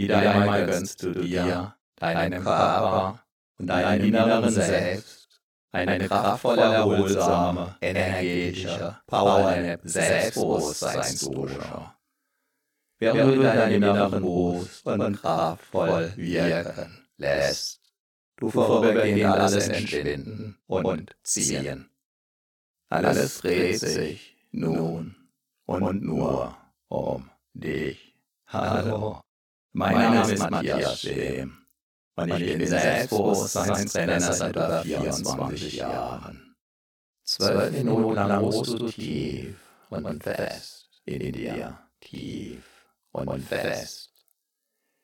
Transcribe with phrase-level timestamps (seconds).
[0.00, 3.22] Wieder einmal gönnst du dir, deinem Körper
[3.58, 5.42] und deinem inneren Selbst
[5.72, 11.92] eine kraftvolle, erholsame, energetische, powernde Selbstbewusstseinsdusche.
[12.98, 17.82] Während du deinen inneren bewusst und kraftvoll wirken lässt,
[18.36, 21.90] du vorübergehend alles entschwinden und ziehen.
[22.88, 25.14] Alles dreht sich nun
[25.66, 26.56] und nur
[26.88, 28.16] um dich.
[28.46, 29.20] Hallo,
[29.72, 31.66] mein Name ist Matthias Schem
[32.16, 36.56] und ich bin Selbstbewusstseinstrainer seit über 24 Jahren.
[37.24, 39.56] Zwölf Minuten lang ruhst du tief
[39.90, 42.64] und fest in dir, tief
[43.12, 44.10] und fest.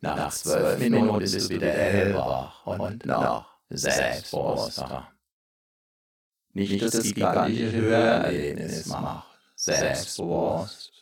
[0.00, 5.08] Nach zwölf Minuten bist du wieder hellwach und noch selbstbewusster.
[6.52, 10.99] Nicht das gigantische Hörerlebnis macht selbstbewusst,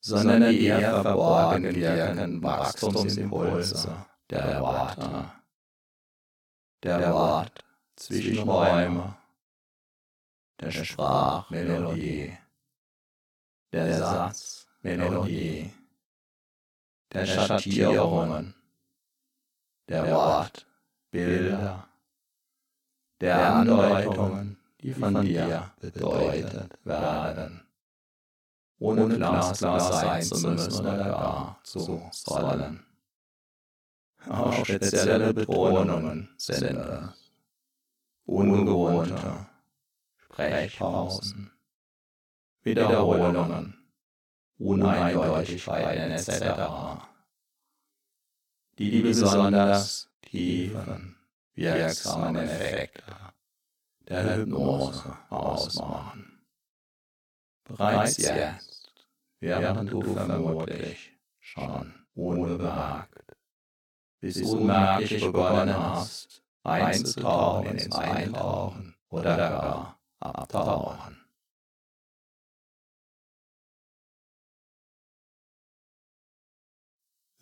[0.00, 5.30] sondern die eher verborgen wirkenden Wachstumsimpulse der Worte,
[6.82, 7.64] der Wort
[7.96, 9.14] Zwischenräume,
[10.60, 12.36] der Sprachmelodie,
[13.72, 15.72] der Satzmelodie,
[17.12, 18.54] der Schattierungen,
[19.88, 21.88] der Wortbilder,
[23.20, 27.69] der Andeutungen, die von dir bedeutet werden,
[28.80, 32.84] ohne glasklar sein zu müssen oder gar zu sollen.
[34.28, 37.32] Auch spezielle Betonungen sind es.
[38.24, 39.46] Ungewohnte
[40.16, 41.50] Sprechpausen,
[42.62, 43.74] Wiederholungen,
[44.58, 47.04] Uneindeutigkeiten etc.,
[48.78, 51.16] die die besonders tiefen,
[51.54, 53.02] wirksamen Effekte
[54.08, 56.42] der Hypnose ausmachen.
[57.64, 58.69] Bereits jetzt,
[59.40, 63.20] während du vermutlich schon unbemerkt
[64.20, 71.16] bis du unmerklich begonnen hast, einzutauchen ins Eintauchen oder gar abtauchen.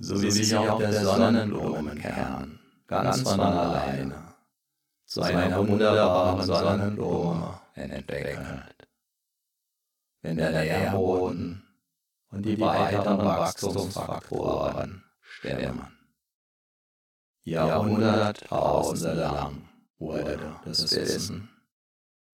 [0.01, 4.34] So wie sich auch der Sonnenblumenkern ganz von alleine
[5.05, 8.89] zu einer wunderbaren Sonnenblume entwickelt.
[10.22, 11.68] Wenn der Nährboden
[12.31, 15.99] und die weiteren Wachstumsfaktoren stimmen.
[17.43, 19.69] Jahrhunderttausende lang
[19.99, 21.49] wurde das Wissen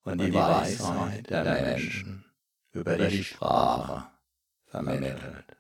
[0.03, 2.25] und die Weisheit der Menschen
[2.73, 4.09] über die Sprache
[4.67, 5.57] vermittelt.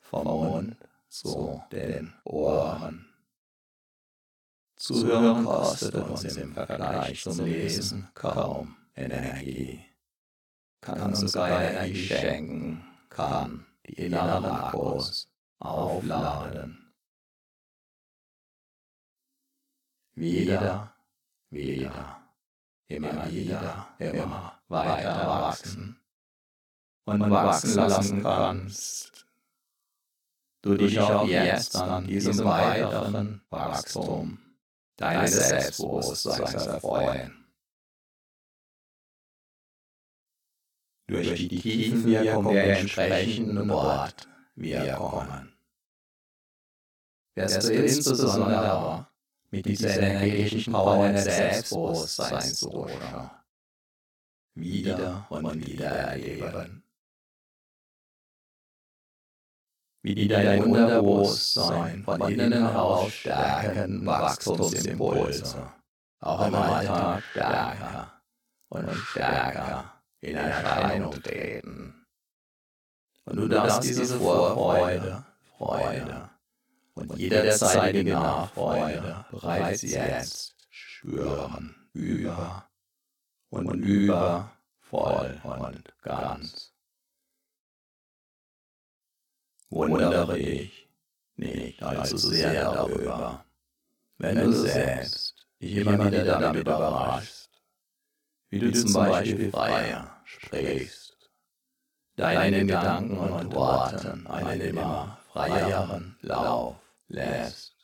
[0.00, 0.76] Vom Mund
[1.08, 3.06] zu den Ohren.
[4.76, 9.82] Zuhören kostet uns im Vergleich zum Lesen kaum Energie,
[10.82, 12.85] kann uns sogar Energie schenken,
[13.16, 15.28] kann die inneren Akkus
[15.58, 16.86] aufladen.
[20.16, 20.94] wieder,
[21.50, 22.22] wieder,
[22.88, 26.00] immer wieder, immer weiter wachsen
[27.04, 29.26] und wachsen lassen kannst.
[30.62, 34.38] Du dich auch jetzt an diesem weiteren Wachstum
[34.96, 37.45] deines Selbstbewusstseins erfreuen.
[41.08, 45.56] Durch die Tiefenwirkung der entsprechenden Wortwirkungen
[47.36, 49.06] wirst du insbesondere
[49.50, 52.88] mit dieser energetischen Power des Selbstbewusstseins zu
[54.54, 56.82] wieder und wieder erleben.
[60.02, 65.72] Wie die dein Unterbewusstsein von innen heraus stärken Wachstumsimpulse
[66.20, 68.22] auch im Alltag stärker
[68.70, 69.95] und stärker
[70.26, 72.06] in Erscheinung treten.
[73.24, 75.24] Und du darfst diese Vorfreude,
[75.56, 76.30] Freude,
[76.94, 82.68] und jederzeitige Nachfreude bereits jetzt spüren, über
[83.50, 86.72] und über, voll und ganz.
[89.68, 90.88] Wundere ich
[91.36, 93.44] nicht allzu sehr darüber,
[94.18, 97.45] wenn du selbst dich immer wieder damit überraschst,
[98.50, 101.30] wie du zum Beispiel freier sprichst,
[102.16, 106.76] deinen Gedanken und Worten einen immer freieren Lauf
[107.08, 107.74] lässt,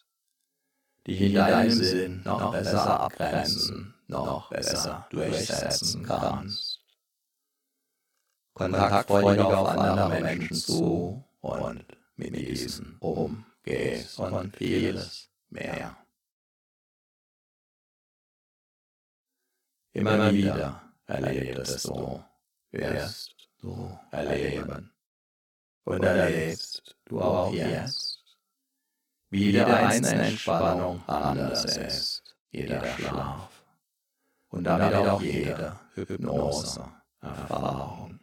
[1.07, 6.81] dich in deinem Sinn noch besser abgrenzen, noch besser durchsetzen kannst.
[8.55, 11.85] Kontaktfreudig auf andere Menschen zu und
[12.17, 16.02] mit diesen umgehst und vieles mehr.
[19.93, 22.25] Immer wieder erlebst du,
[22.71, 24.91] wirst du erleben?
[25.85, 28.25] Und erlebst du auch jetzt,
[29.29, 33.63] wie jede einzelne Entspannung anders ist, jeder Schlaf.
[34.49, 38.19] Und damit auch jede Hypnose-Erfahrung.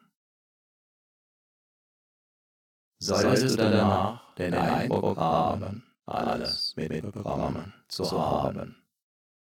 [2.99, 8.83] Solltest du danach den Eindruck haben, alles mitbekommen zu haben,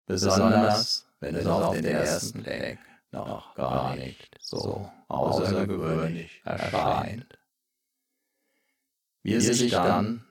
[0.06, 2.78] Besonders wenn es auf den ersten Blick
[3.10, 7.36] noch gar nicht so außergewöhnlich erscheint,
[9.24, 10.24] wie es sich dann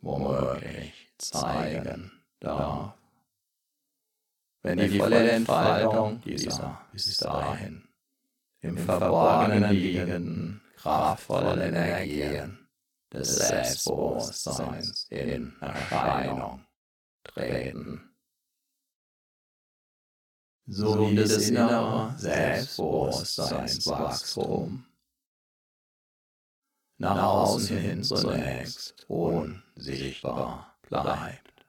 [0.00, 2.94] womöglich zeigen darf,
[4.62, 7.91] wenn die volle Entfaltung dieser bis dahin
[8.62, 12.66] im Verborgenen liegenden kraftvollen Energien
[13.12, 16.64] des Selbstbewusstseins in Erscheinung
[17.24, 18.08] treten
[20.66, 24.86] sowie das innere Selbstbewusstseinswachstum.
[26.98, 31.66] Nach außen hin zunächst unsichtbar bleibt,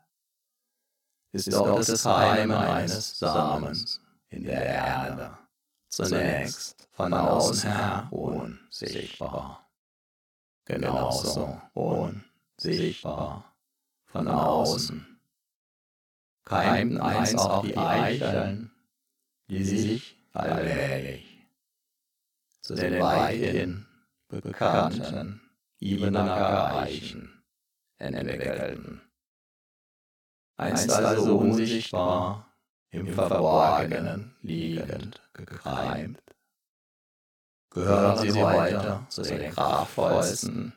[1.32, 4.00] ist doch das Keim eines Samens
[4.30, 5.43] in der Erde
[5.96, 9.70] zunächst von außen her unsichtbar,
[10.66, 13.56] genauso unsichtbar
[14.06, 15.20] von außen
[16.46, 18.74] keimten einst auch die Eicheln
[19.50, 21.48] die sich allmählich
[22.62, 23.86] zu den weithin
[24.30, 25.42] bekannten
[25.80, 27.44] Ibenacker Eichen
[27.98, 29.02] entwickelten.
[30.56, 32.53] Einst also unsichtbar,
[32.94, 36.22] im Verborgenen liegend gekreimt,
[37.72, 40.74] gehören sie heute zu den kraftvollsten,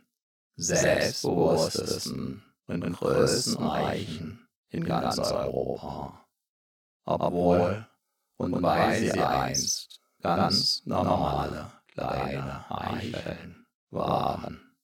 [0.57, 6.27] selbstbewusstesten und größten Eichen in ganz Europa,
[7.05, 7.87] obwohl
[8.39, 14.75] und weil sie einst ganz normale kleine Eicheln waren.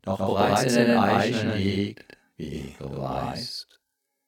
[0.00, 3.80] Doch bereits in den Eicheln liegt, wie du weißt,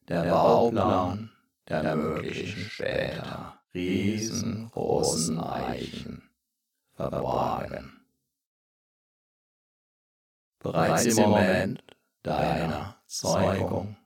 [0.09, 1.34] der Bauplan
[1.69, 6.31] der möglichen später riesengroßen Eichen
[6.95, 8.05] verborgen.
[10.59, 11.83] Bereits im Moment
[12.23, 13.97] deiner Zeugung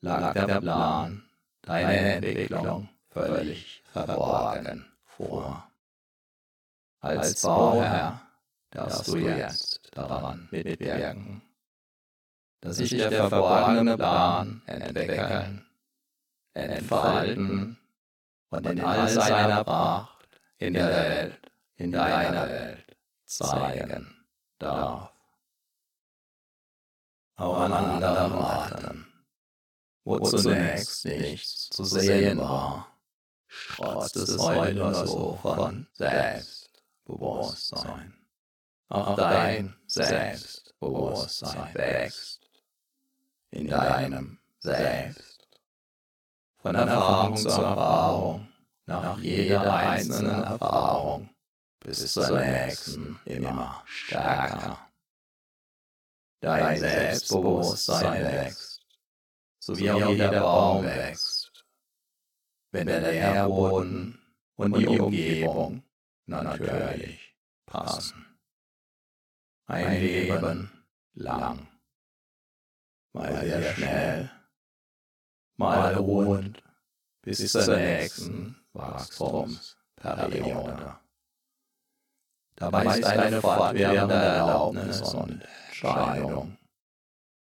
[0.00, 1.24] lag der Plan
[1.62, 5.70] deiner Entwicklung völlig verborgen vor.
[7.00, 8.20] Als Bauherr
[8.70, 11.42] darfst du jetzt daran mitwirken,
[12.60, 15.63] dass sich der verborgene Plan entwickeln,
[16.54, 17.78] entfalten
[18.50, 20.28] und in all seiner Pracht
[20.58, 24.26] in der Welt, in deiner Welt zeigen
[24.58, 25.10] darf.
[27.36, 29.12] Auch an anderen Orten,
[30.04, 32.96] wo zunächst nichts zu sehen war,
[33.74, 38.14] trotz des heute so von Selbstbewusstsein.
[38.88, 42.48] Auch dein Selbstbewusstsein wächst
[43.50, 45.33] in deinem Selbst.
[46.64, 48.48] Von Erfahrung zu Erfahrung,
[48.86, 51.28] nach jeder einzelnen Erfahrung
[51.80, 54.78] bis zur nächsten immer stärker.
[56.40, 58.80] Dein Selbstbewusstsein wächst,
[59.58, 61.44] so wie auch jeder Baum wächst
[62.74, 64.18] wenn der Nährboden
[64.56, 65.84] und die Umgebung
[66.26, 68.36] natürlich passen.
[69.66, 71.68] Ein Leben lang,
[73.12, 74.30] mal sehr schnell,
[75.56, 76.62] mal ruhend
[77.22, 80.98] bis zur nächsten Wachstumsperiode.
[82.56, 86.58] Dabei ist eine fortwährende Erlaubnis und Entscheidung,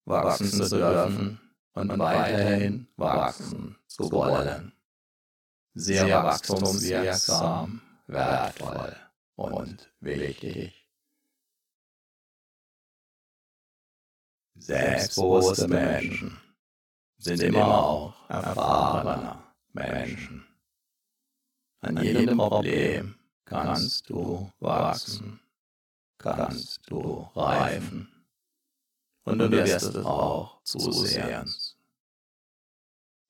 [0.05, 1.41] wachsen zu dürfen
[1.75, 4.73] und weiterhin wachsen zu wollen
[5.79, 8.97] sehr wachstumswirksam, wertvoll
[9.37, 10.89] und wichtig.
[14.57, 16.41] Selbstbewusste Menschen
[17.19, 19.39] sind immer auch erfahrene
[19.73, 20.47] Menschen.
[21.81, 25.41] An jedem Problem kannst du wachsen,
[26.19, 28.09] kannst du reifen
[29.25, 31.49] und du wirst es auch zusehen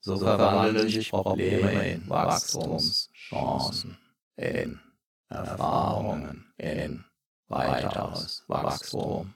[0.09, 3.99] so verwandeln sich Probleme in Wachstumschancen,
[4.37, 4.81] in
[5.29, 7.05] Erfahrungen, in
[7.49, 9.35] weiteres Wachstum.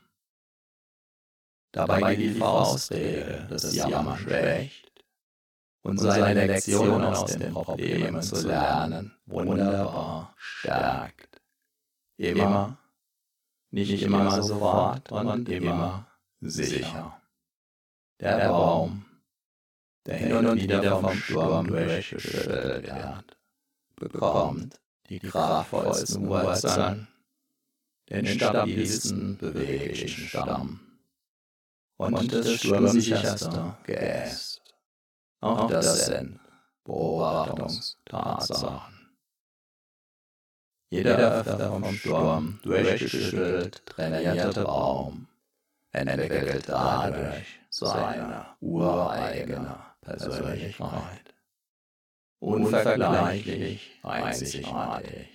[1.72, 4.92] Dabei geht die Faustregel des Jammern schwächt
[5.82, 9.16] und seine Lektionen aus den Problemen zu lernen.
[9.24, 11.40] wunderbar stärkt.
[12.18, 12.76] Immer,
[13.70, 16.06] nicht immer sofort und immer
[16.40, 17.20] sicher.
[18.20, 19.06] Der Baum,
[20.04, 23.38] der hin und wieder vom Sturm durchgeschüttelt wird,
[23.96, 27.08] bekommt die kraftvollsten Wurzeln,
[28.10, 30.91] den stabilsten beweglichen Stamm
[31.96, 34.62] und das sturmsicherste Geäst.
[35.40, 36.38] Auch das sind
[36.84, 38.92] Beobachtungstatsachen.
[40.90, 45.26] Jeder öfter vom Sturm durchgeschüttelt trainierte Baum
[45.92, 51.34] entwickelt dadurch seine ureigene Persönlichkeit.
[52.40, 55.28] Unvergleichlich einzigartig.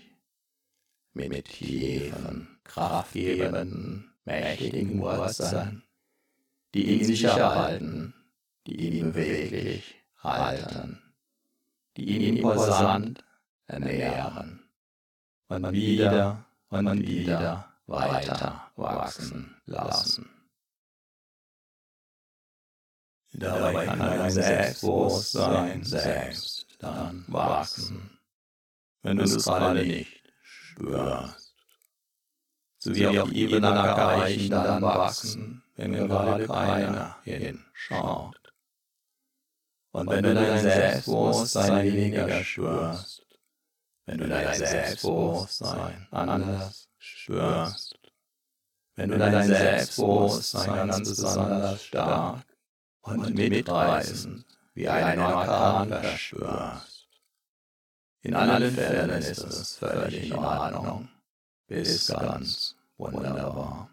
[1.14, 5.84] Mit tiefen, kraftgebenden, mächtigen Wurzeln,
[6.78, 8.14] die ihn sicher halten,
[8.68, 11.02] die ihn beweglich halten,
[11.96, 13.24] die ihn imposant
[13.66, 14.70] ernähren
[15.48, 20.30] und wieder und wieder weiter wachsen lassen.
[23.34, 28.20] Dabei kann dein Selbstbewusstsein selbst dann wachsen,
[29.02, 31.56] wenn du es gerade nicht spürst.
[32.78, 38.54] So wie auch Ebenacker Eichen dann wachsen, wenn gerade keiner hinschaut.
[39.92, 43.26] Und wenn du dein Selbstbewusstsein weniger spürst,
[44.06, 48.00] wenn du dein Selbstbewusstsein anders spürst,
[48.96, 52.44] wenn du dein Selbstbewusstsein ganz besonders stark
[53.02, 57.08] und mitreißend wie einen Orkan verspürst.
[58.22, 61.08] In allen Fällen ist es völlig in Ordnung,
[61.68, 63.90] bis ganz wunderbar.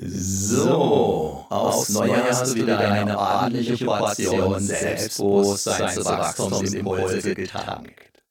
[0.00, 8.22] So, aufs Neue hast du wieder eine ordentliche Portion Selbstbewusstseinswachstumsimpulse getankt.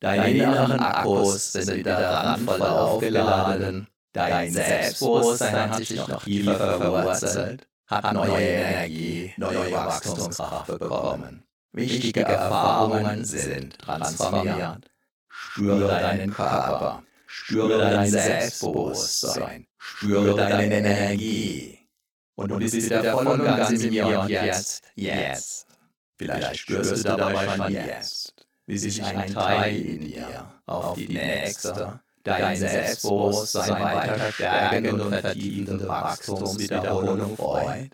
[0.00, 8.14] Deine inneren Akkus sind wieder randvoll aufgeladen, dein Selbstbewusstsein hat sich noch tiefer verwurzelt, hat
[8.14, 11.42] neue Energie, neue Wachstumskraft bekommen.
[11.72, 14.90] Wichtige Erfahrungen sind transformiert.
[15.28, 21.78] Spüre deinen Körper, spüre dein Selbstbewusstsein, spüre deine Energie.
[22.34, 25.66] Und du bist wieder voll und ganz im Hier und Jetzt, jetzt.
[26.16, 28.34] Vielleicht spürst du dabei schon jetzt,
[28.66, 35.88] wie sich ein Teil in dir auf die nächste, dein Selbstbewusstsein weiter stärkende und vertiefende
[35.88, 37.90] Wachstumswiederholung freut.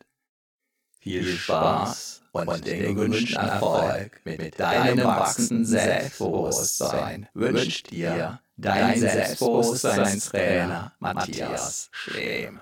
[1.00, 11.88] Viel Spaß und den gewünschten Erfolg mit deinem wachsenden Selbstbewusstsein wünscht dir dein Selbstbewusstseinstrainer Matthias
[11.92, 12.60] Schlehm.